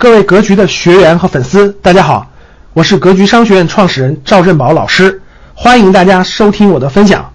[0.00, 2.24] 各位格局的学员和粉丝，大家好，
[2.72, 5.20] 我是格局商学院创始人赵振宝老师，
[5.56, 7.28] 欢迎大家收听我的分享。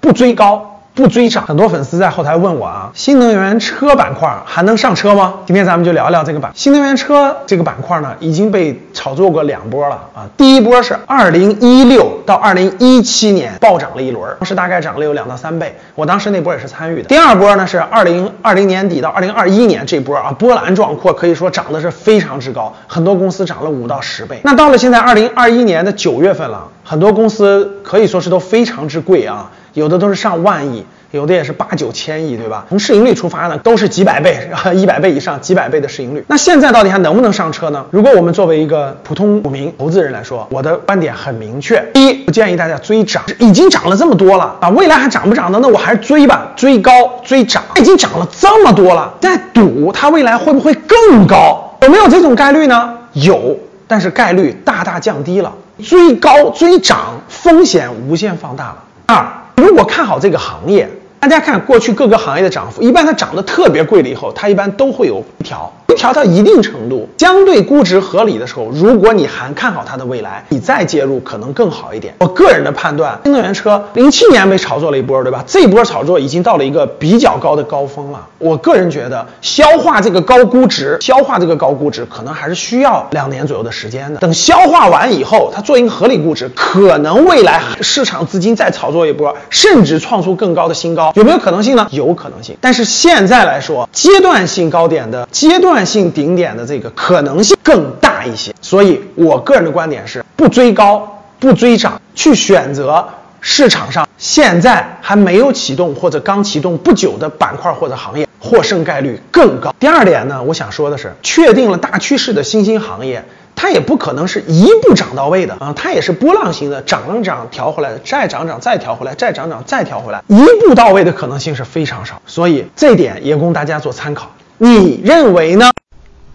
[0.00, 0.73] 不追高。
[0.94, 5.34] 不追涨，很多粉丝在后台问我啊，新能源车板块还能上车吗？
[5.44, 6.52] 今天咱们就聊聊这个板。
[6.54, 10.28] 新能源车这个板块呢，已经被炒作过两波了啊。
[10.36, 17.08] 第一波是二零一六到二零一七年暴涨了一轮，当时大概涨了有两到三倍，我当时那波也是参与的。
[17.08, 24.38] 第二波呢是二零二零年底到二零二一年这波啊，波澜壮阔，可以说涨的是非常之高，很多公司涨了五到十倍。
[24.44, 29.50] 那到了现在二零二一年的九月份了，很多公司可以说是都非常之贵啊。
[29.74, 32.64] 有的都是上万亿，有的也是八九千亿，对吧？
[32.68, 36.24] 从市盈率出发呢，都是几百倍、 一百倍以上、几百倍的市盈率。
[36.28, 37.84] 那现在到底还能不能上车呢？
[37.90, 45.58] 如果我们作为一个普通股民、投资人来说，我的观点很明确：一，不建议大家追涨，已经涨了这么多了啊，未来还涨不涨呢？
[45.60, 46.92] 那我还是追吧，追高
[47.24, 51.76] 追涨，已经涨了这么多了，在赌它未来会不会更高？
[51.82, 52.94] 有没有这种概率呢？
[53.12, 55.52] 有，但是概率大大降低了。
[55.82, 58.76] 追高追涨，风险无限放大了。
[59.06, 59.43] 二。
[59.56, 60.88] 如果看好这个行业。
[61.24, 72.12] 大家看过去各个行业的涨幅，一般它涨得特别贵了以后，它一般都会有回调，回调到一定程度，相对估值合理的时候，如果你还看好它的未来，你再介入可能更好一点。
[72.18, 75.42] 我个人的判断，新能源车零七年被炒作了一波，对吧？
[75.46, 78.26] 这波炒作已经到了一个比较高的高峰了。
[78.36, 84.20] 我个人觉得，消化这个高估值，消化这个高估值，可能还是需要两年左右的时间的。
[84.20, 91.12] 等消化完以后，它做一个合理估值，可能未来市场资金再炒作一波，甚至创出更高的新高。
[91.14, 91.86] 有没有可能性呢？
[91.92, 98.52] 有可能性，但是现在来说，阶段性高点的、阶段性顶点的这个可能性更大一些。
[98.60, 103.06] 所以我个人的观点是，不追高，不追涨，去选择
[103.40, 109.72] 市场上现在还没有启动或者刚启动不久的板块或者行业，获胜概率更高。
[109.78, 113.24] 第二点呢，我想说的是，确定了大趋势的新兴行业。
[113.64, 124.30] 它也不可能是一步涨到位的啊，它也是波浪形的，涨了涨，调回来，再涨涨，再调回来，再涨涨，再调回来，一步到位的可能性是非常少，所以这点也供大家做参考。
[124.58, 125.70] 你认为呢？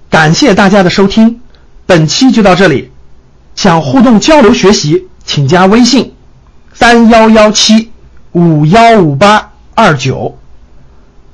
[0.09, 1.39] 感谢大家的收听，
[1.85, 2.91] 本期就到这里。
[3.53, 6.15] 想互动交流学习，请加微信：
[6.73, 7.91] 三幺幺七
[8.31, 10.35] 五幺五八二九，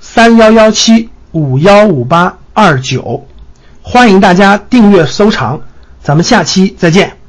[0.02, 3.26] 三幺幺七五幺五八二九，
[3.82, 5.62] 欢迎大家订阅收藏。
[6.06, 7.25] 咱们下期再见。